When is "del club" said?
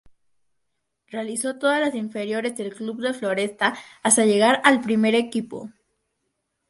2.57-3.01